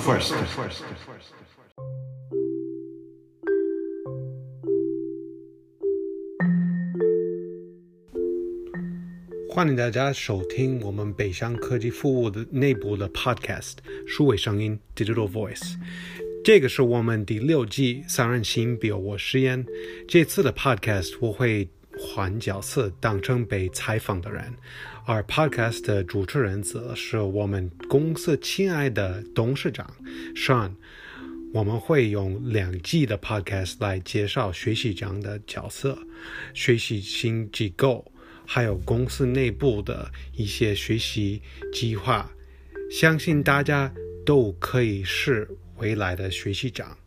[0.00, 0.82] first first.。
[9.50, 13.74] 欢迎大家收听我们北向科技服务的内部的 Podcast
[14.06, 15.76] 数位声音 Digital Voice。
[16.42, 19.66] 这个是我们第六季三人行比我实验。
[20.08, 21.68] 这次的 Podcast 我会
[22.00, 24.52] 换角色，当成被采访的人，
[25.04, 29.94] 而 Podcast 的主持人则是我们公司亲爱的董事长
[30.34, 30.72] Sean。
[31.52, 35.98] 我们会用两季的 Podcast 来介绍学习长的角色、
[36.54, 38.10] 学习新机构。
[38.52, 41.40] 还有公司内部的一些学习
[41.72, 42.28] 计划，
[42.90, 43.92] 相信大家
[44.26, 46.98] 都可以是未来的学习长。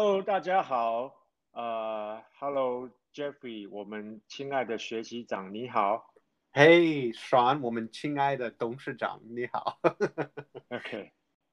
[0.00, 1.12] Hello，大家好，
[1.50, 6.14] 呃、uh，Hello Jeffrey，我们亲爱的学习长你好。
[6.52, 9.80] Hey Sean，我们亲爱的董事长你好。
[10.70, 11.10] OK，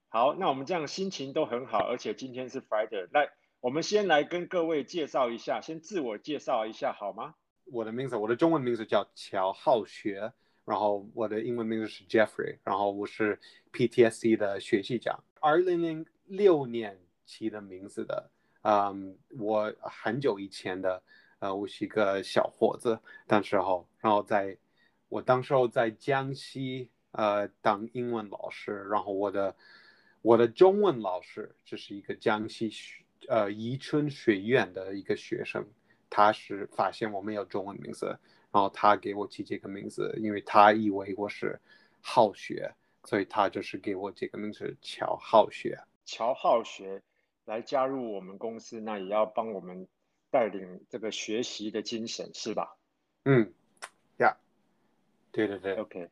[0.09, 3.31] 好，那我们这样心情都很好，而且今天是 Friday，来。
[3.61, 7.33] 我们先来跟各位介绍一下，先自我介绍一下好吗？
[7.63, 10.31] 我的名字，我的中文名字叫乔浩学，
[10.65, 13.39] 然后我的英文名字是 Jeffrey，然后我是
[13.71, 18.29] PTSD 的学习长，二零零六年起的名字的。
[18.67, 21.03] 嗯，我很久以前的，
[21.37, 24.57] 呃，我是一个小伙子，当时候，然后在，
[25.07, 29.55] 我当时候在江西，呃，当英文老师，然后我的，
[30.23, 32.71] 我的中文老师就是一个江西
[33.27, 35.63] 呃，宜春学院的一个学生，
[36.09, 38.07] 他是发现我没有中文名字，
[38.51, 41.61] 然后他给我起这个名字，因为他以为我是
[42.01, 45.77] 好学，所以他就是给我这个名字乔浩学。
[46.03, 46.99] 乔浩学
[47.45, 49.87] 来加入我们公司，那也要帮我们
[50.31, 52.77] 带领这个学习的精神，是吧？
[53.23, 53.53] 嗯，
[54.17, 54.37] 呀，
[55.31, 56.09] 对对对，OK。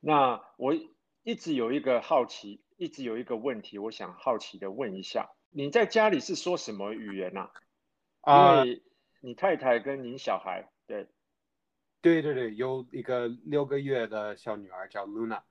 [0.00, 0.74] 那我
[1.22, 5.30] 一直有一个好奇，一直有一个问题，我想好奇的问一下。
[5.50, 7.50] 你在家里是说什么语言呐？
[8.20, 8.82] 啊，因为
[9.20, 11.06] 你太太跟您小孩，对，
[12.02, 15.42] 对对对，有一个六个月的小女儿叫 Luna，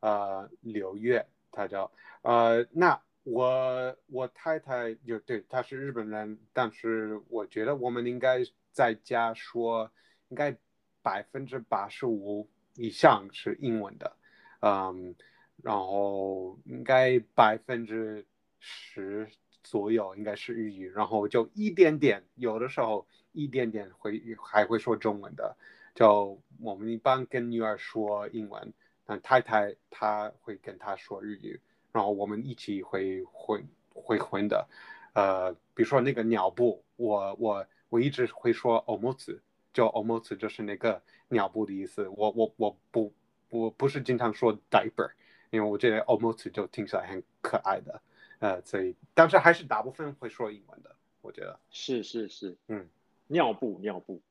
[0.00, 1.90] 呃，柳月，她叫，
[2.22, 8.38] 呃，那我我太太就对，她是日本人，但是我觉得我们应该
[8.70, 9.90] 在家说，
[10.28, 10.56] 应该
[11.02, 14.16] 百分之八十五以上是英文的，
[14.60, 15.14] 嗯，
[15.62, 18.24] 然后应该百分之
[18.60, 19.28] 十。
[19.66, 25.56] 左右应该是日语，然后就一点点，有的时候一点点会还会说中文的。
[25.94, 28.74] 就我们一般跟女儿说英文，
[29.06, 31.58] 但太太她会跟她说日语，
[31.93, 34.67] 然后我们一起会混会混的。
[35.13, 39.39] 呃，比如说那个尿布，我我我一直会说おむつ，
[39.73, 42.07] 就おむつ就是那个尿布的意思。
[42.09, 43.13] 我我我不
[43.49, 45.11] 我不是经常说 diaper，
[45.49, 48.01] 因为我觉得おむつ就听起来很可爱的。
[48.39, 52.87] 呃，所以当时还是大部分会说英文的，我觉得是是是，嗯，
[53.27, 54.21] 尿布尿布，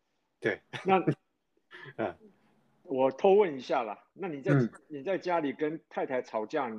[0.41, 0.99] 对，那，
[1.97, 2.16] 嗯，
[2.84, 6.71] 我偷问一下啦，那你在、嗯、你在家里跟太太吵架，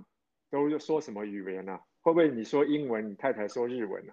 [0.55, 4.13] 都说什么语言呢、会不会你说英文，你太太说日文呢、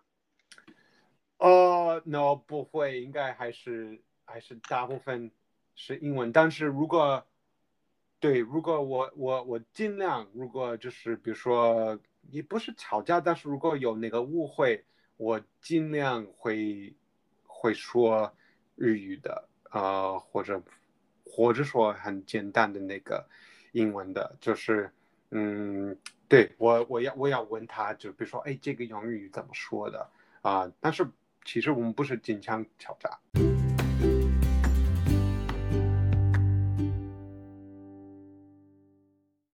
[1.37, 1.47] 啊？
[1.47, 5.31] 呃、，no，不会，应该还是还是大部分
[5.75, 7.25] 是英文，但是如果
[8.19, 11.99] 对，如果我我我尽量，如果就是比如说。
[12.29, 14.85] 也不是吵架，但是如果有那个误会，
[15.17, 16.95] 我尽量会
[17.47, 18.31] 会说
[18.75, 20.61] 日语的，呃，或者
[21.25, 23.27] 或者说很简单的那个
[23.71, 24.91] 英文的，就是，
[25.31, 25.97] 嗯，
[26.31, 30.09] 对，我我要我要问他，就比如说，哎，这个用日语怎么说的
[30.41, 30.61] 啊？
[30.61, 31.05] 呃，但是
[31.43, 33.19] 其实我们不是经常吵架。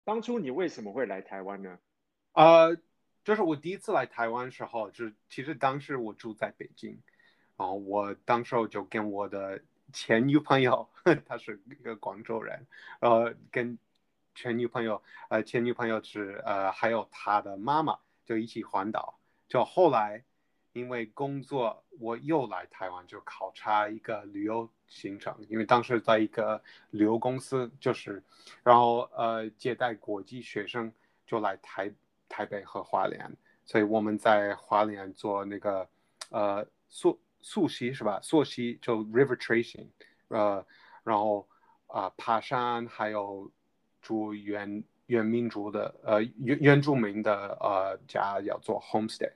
[0.05, 1.79] 当初你为什么会来台湾呢？
[2.35, 2.77] 呃，
[3.25, 7.01] 就是我第一次来台湾时候，就是其实当时我住在北京，
[7.57, 9.63] 然后我当时候就跟我的
[9.95, 10.87] 前女朋友，
[11.25, 12.67] 她是一个广州人，
[13.01, 13.79] 呃，跟
[14.37, 19.19] 前女朋友，呃，前女朋友是呃，还有她的妈妈，就一起环岛。
[19.49, 20.23] 就后来
[20.73, 28.23] 因为工作，我又来台湾，就考察一个旅游行程，因为当时在一个旅游公司，就是
[28.63, 30.93] 然后呃接待国际学生，
[31.27, 31.93] 就来台。
[32.29, 35.89] 台北和花莲，所以我们在花莲做那个
[36.31, 38.19] 呃溯溯溪是吧？
[38.21, 39.87] 溯溪就 river tracing，
[40.27, 40.67] 呃，
[41.05, 41.49] 然后
[41.87, 43.49] 啊、爬山，还有
[44.07, 49.33] 住原原民族的呃原原住民的呃家要做 homestay，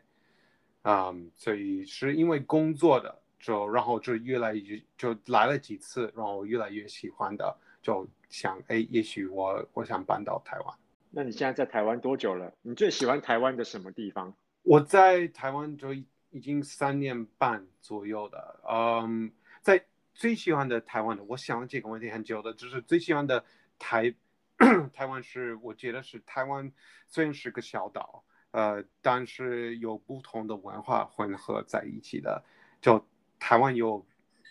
[0.82, 10.74] 嗯，所以是因为工作的，就然后就越来越就来了几次，然后越来越喜欢的，就想，哎，也许我我想搬到台湾。
[11.10, 12.52] 那你现在在台湾多久了？
[12.62, 14.32] 你最喜欢台湾的什么地方？
[14.62, 15.92] 我在台湾就
[16.30, 19.32] 已经三年半左右的，嗯，
[19.62, 19.84] 在
[20.14, 23.44] 最喜欢的台湾的，我想这个问题很久的，就是最喜欢的
[23.78, 24.14] 台
[24.92, 26.70] 台湾是，我觉得是台湾
[27.08, 32.44] 虽然是个小岛，呃，但是有不同的文化混合在一起的，
[32.80, 33.04] 就
[33.38, 34.06] 台湾有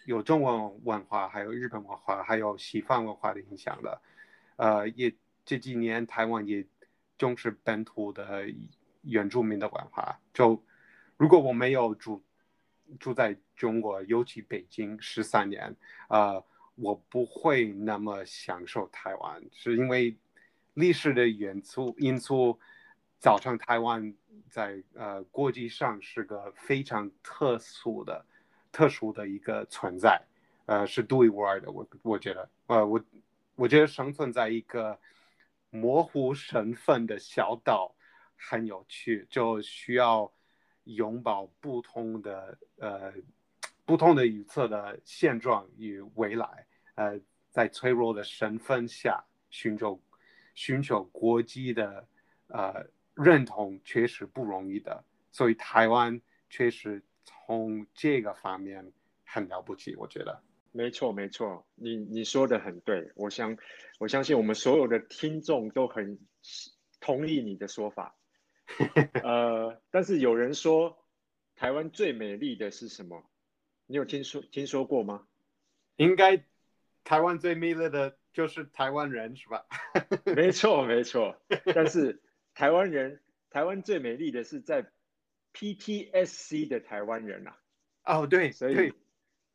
[0.05, 4.01] 有中文文化，还有日本文化，还有西方文化的影响的，
[4.57, 5.15] 呃，也
[5.45, 6.65] 这几年台湾也
[7.17, 8.45] 重视本土的。
[9.03, 10.61] 原住民的文化，就
[11.15, 12.21] 如果我没有住
[12.99, 15.73] 住在中国，尤其北京十三年，
[16.09, 16.43] 呃，
[16.79, 20.17] 我不会那么享受台湾，是因为
[20.73, 22.59] 历史的元素因素
[23.19, 24.13] 造成台湾
[24.49, 28.25] 在呃国际上是个非常特殊的、
[28.71, 30.21] 特殊的一个存在，
[30.65, 31.71] 呃，是独一无二的。
[31.71, 33.03] 我我觉得，呃，我
[33.55, 34.99] 我觉得生存在一个
[35.69, 37.95] 模糊身份的小岛。
[38.41, 40.31] 很有趣，就需要
[40.85, 43.11] 拥抱不同的呃
[43.83, 46.65] 不同的预测的现状与未来，
[46.99, 47.17] 呃，
[47.49, 50.01] 在脆弱的身份下寻求
[50.53, 52.05] 寻求国际的
[52.47, 52.85] 呃
[53.15, 55.01] 认同，确实不容易的。
[55.31, 56.19] 所以台湾
[56.49, 58.91] 确实从这个方面
[59.23, 60.43] 很了不起，我觉得。
[60.73, 63.57] 没错，没错，你你说的很对，我相
[63.97, 66.19] 我相信我们所有的听众都很
[66.99, 68.13] 同意你的说法。
[69.23, 70.97] 呃，但是有人说
[71.55, 73.23] 台湾最美丽的是什么？
[73.87, 75.25] 你有听说听说过吗？
[75.95, 76.45] 应该
[77.09, 79.65] 台湾最美丽的就是台湾人，是吧？
[80.35, 81.35] 没错，没错。
[81.73, 82.21] 但是
[82.53, 83.19] 台湾人，
[83.49, 84.85] 台湾最美丽的是在
[85.55, 87.55] PTSC 的台湾人呐、
[88.03, 88.19] 啊。
[88.19, 88.93] 哦，对，所以对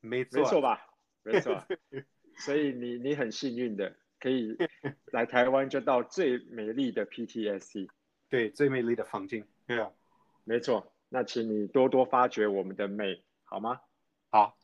[0.00, 0.84] 没错，没错吧？
[1.22, 1.64] 没错。
[2.38, 4.56] 所以你你很幸运的可以
[5.12, 7.88] 来台湾，就到最美丽的 PTSC。
[8.30, 9.92] 对，最美丽的房间，对啊，
[10.42, 10.92] 没错。
[11.08, 13.80] 那请你多多发掘我们的美，好吗？
[14.28, 14.58] 好。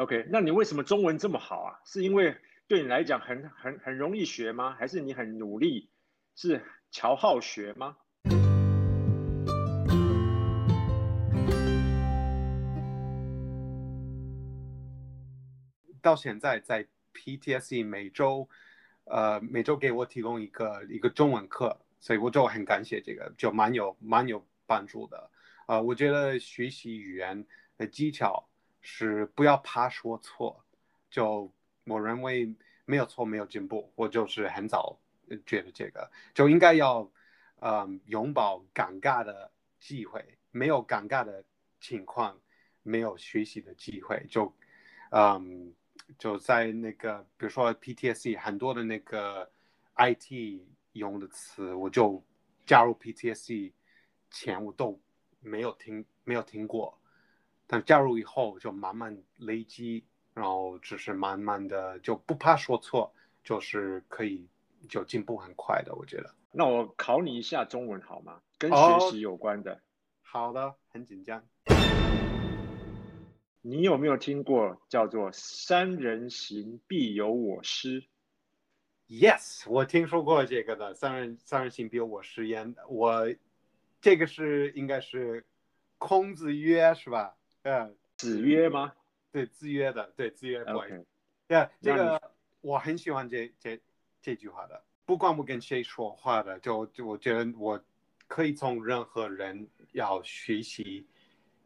[0.00, 1.78] OK，那你为什么中文这么好啊？
[1.84, 2.34] 是因为
[2.66, 4.74] 对你来讲很很很容易学吗？
[4.78, 5.90] 还是你很努力？
[6.34, 7.98] 是乔好学吗？
[16.00, 18.48] 到现在在 PTSC 每周，
[19.04, 21.78] 呃，每周给我提供一个一个中文课。
[22.00, 25.30] 所以我就很感谢这个，就蛮有蛮有帮助的。
[25.66, 27.46] 呃，我觉得学习语言
[27.76, 28.48] 的技巧
[28.80, 30.64] 是不要怕说错。
[31.10, 31.52] 就
[31.84, 32.54] 我认为
[32.84, 34.98] 没有错没有进步，我就是很早
[35.46, 37.10] 觉得这个就应该要，
[37.60, 40.38] 嗯，拥抱尴尬的机会。
[40.50, 41.44] 没有尴尬的
[41.80, 42.40] 情况，
[42.82, 44.26] 没有学习的机会。
[44.28, 44.52] 就，
[45.10, 45.74] 嗯，
[46.18, 49.50] 就在那个比如说 PTSD 很多的那个
[49.94, 50.66] IT。
[50.94, 52.20] 用的词，我就
[52.66, 53.72] 加入 PTSD
[54.28, 55.00] 前我都
[55.38, 56.99] 没有听没有听过，
[57.72, 63.14] 但加入以后就慢慢累积，然后只是慢慢的就不怕说错，
[63.44, 64.48] 就是可以
[64.88, 66.34] 就进步很快的，我觉得。
[66.50, 68.40] 那我考你一下中文好吗？
[68.58, 69.74] 跟学习有关的。
[69.74, 69.80] 哦，
[70.20, 71.44] 好的，很紧张。
[73.62, 78.02] 你有没有听过叫做“三人行，必有我师
[79.06, 82.74] ”？Yes，我听说过这个的，三人三人行必有我师焉。
[82.88, 83.32] 我
[84.00, 85.46] 这个是应该是
[85.98, 87.36] 孔子曰是吧？
[87.62, 88.92] 嗯，子曰吗？
[89.32, 90.62] 对，子曰的，对，子曰。
[90.64, 91.04] OK，
[91.46, 92.20] 对，yeah, 这个
[92.60, 93.80] 我很喜欢这这
[94.20, 94.82] 这句话的。
[95.04, 97.82] 不管我跟谁说话的，就就我觉得我
[98.26, 101.06] 可以从任何人要学习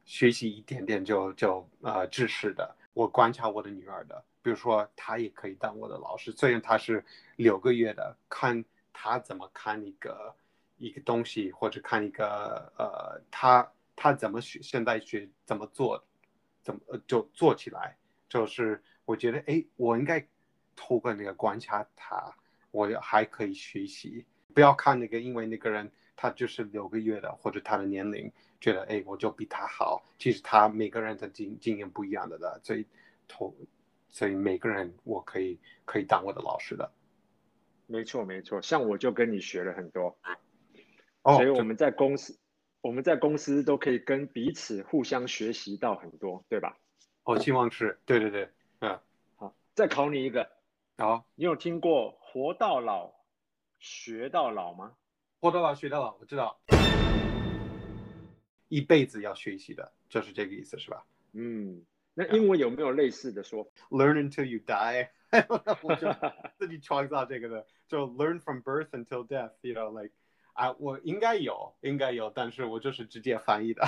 [0.04, 2.74] 学习一点点就就呃知识的。
[2.92, 4.24] 我观察我的女儿的。
[4.42, 7.02] 比如说，她也可以当我的老师，虽然她是
[7.36, 10.34] 六个月的，看她怎么看一个
[10.76, 16.04] 一个东西，或者看一个呃，他他怎么学，现在学怎么做，
[16.62, 17.96] 怎么就做起来，
[18.28, 20.26] 就是我觉得，哎，我应该
[20.76, 22.36] 透过那个观察他，
[22.70, 32.86] 我还可以学习，不要看那个，因为那个人他就是六个月的，或者他的年龄，觉得哎，我就比他好，其实他每个人的经经验不一样的的，所以
[33.28, 33.54] 投。
[34.10, 36.88] 所以每个人我可以可以当我的老师的，
[37.88, 40.16] 没错没错，像我就跟你学了很多，
[41.22, 42.38] 哦，所以我们在公司
[42.84, 46.76] 我们在公司都可以跟彼此互相学习到很多，对吧？
[47.22, 48.50] 我，希望是，对对对，
[48.80, 49.00] 嗯，
[49.36, 50.50] 好，再考你一个，
[50.98, 53.10] 好，你有听过活到老
[53.78, 54.92] 学到老吗？
[55.40, 56.60] 活到老学到老，我知道，
[58.68, 61.06] 一辈子要学习的，就是这个意思，是吧？
[61.32, 61.86] 嗯。
[62.12, 65.08] 那英文有没有类似的说法？Learn until you die，
[65.82, 66.06] 我就
[66.58, 70.12] 自己创造这个的，就 learn from birth until death，you know like
[70.54, 73.82] 啊，我应该有，应该有，但是我就是直接翻译的。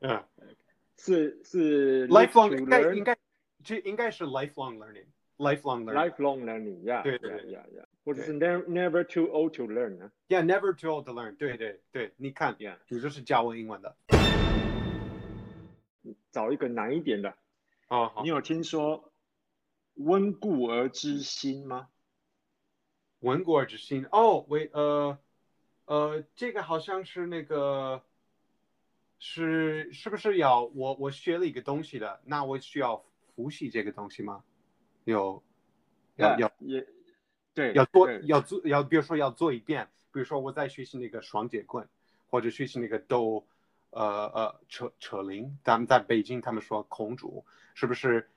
[0.00, 0.22] 嗯，
[0.98, 3.16] 是是 lifelong 应该应该
[3.64, 13.96] 这应该是 lifelong learning，lifelong learning，lifelong learning，yeah，对对对，yeah，或者是 never never too old to learn 呢？Yeah，never too old to learn，对对对，你看，yeah，你就是教我英文的。
[16.30, 17.34] 找一个难一点的
[17.88, 18.12] 哦。
[18.22, 19.12] 你有听说
[19.94, 21.88] 温故而知新吗？
[23.20, 25.18] 温故而知新哦，喂，呃，
[25.86, 28.02] 呃，这个好像是那个，
[29.18, 34.44] 是是不是要我我学了一个东西的，那我需要复习这个东西吗？
[35.04, 35.42] 有，
[36.16, 36.86] 要要也
[37.54, 41.88] 对，要做要做要，比如说要做一遍，比如说我在学习那个双截棍，
[42.28, 43.46] 或者学习那个斗。
[43.90, 48.28] 呃呃，扯扯铃，咱们在北京，他们说孔主，是不是？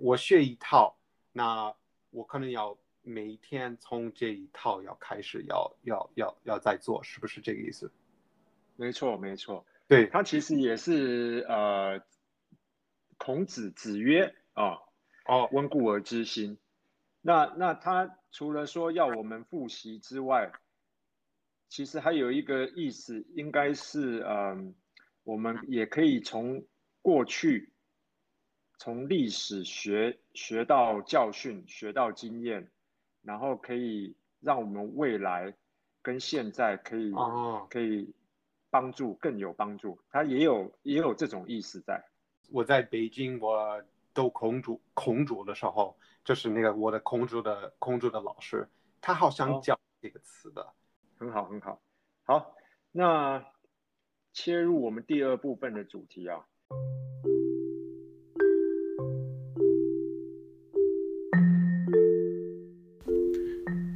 [0.00, 0.96] 我学一套，
[1.32, 1.74] 那
[2.10, 7.90] 我可能要每一天从这一套要开始要，要要要要再做，是不是这个意思？
[8.76, 12.02] 没错，没错，对，他其实也是呃，
[13.16, 14.78] 孔子子曰啊，
[15.26, 16.58] 哦，温故而知新。
[17.20, 20.52] 那那他除了说要我们复习之外，
[21.68, 24.74] 其实还有一个意思，应该是嗯。
[25.24, 26.64] 我们也可以从
[27.02, 27.74] 过去，
[28.78, 32.70] 从历史学学到教训，学到经验，
[33.28, 35.54] 然后可以让我们未来
[36.00, 37.12] 跟现在可以
[37.68, 38.14] 可以
[38.70, 40.00] 帮助更有帮助。
[40.10, 42.02] 他也有也有这种意思在。
[42.50, 48.66] 我在北京，我读孔主孔主的时候，就是那个我的孔主的孔主的老师，
[49.02, 50.72] 他好像教这个词的，
[51.18, 51.82] 很好很好。
[52.24, 52.56] 好，
[52.90, 53.44] 那。
[54.30, 56.46] 切入我们第二部分的主题啊！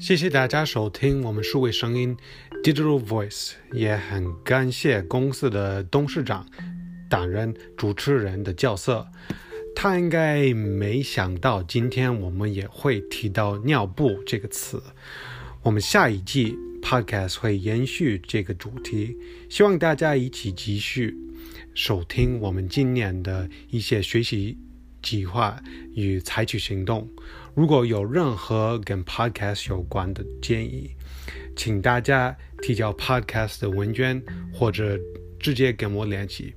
[0.02, 2.16] 谢谢大家收听我们数位声音
[2.64, 6.44] Digital Voice，也很感谢公司的董事长
[7.09, 9.06] 担任主持人的角色。
[9.76, 14.82] 他应该没想到今天我们也会提到尿布这个词。
[15.62, 16.59] 我们下一季。
[16.82, 19.16] Podcast 会延续这个主题，
[19.49, 21.16] 希望大家一起继续
[21.75, 24.59] 收听我们今年的一些学习
[25.00, 25.62] 计划
[25.94, 27.09] 与采取行动。
[27.54, 30.90] 如果有任何跟 Podcast 有关的建议，
[31.54, 34.23] 请大家提交 Podcast 的问卷，
[34.54, 34.99] 或者
[35.38, 36.54] 直接跟我联系。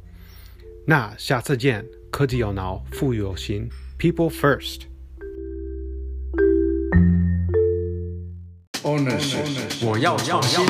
[0.88, 4.84] 那下次见，科技有脑，富有心，People First。
[8.82, 9.36] Honest，
[9.86, 10.66] 我要创新。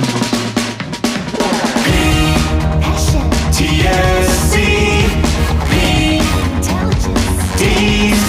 [7.58, 8.25] 背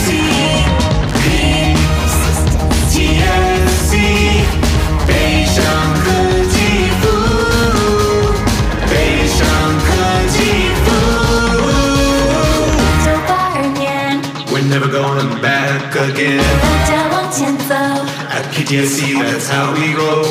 [18.66, 20.24] At PTSC, that's how we roll.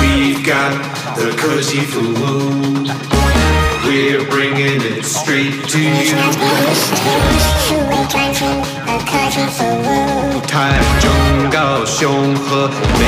[0.00, 0.72] We've got
[1.16, 2.84] the 科技服务
[3.86, 6.16] ，We're bringing it straight to you.
[7.68, 11.10] 数位转型和科技服务，台中、
[11.50, 13.04] 高雄和美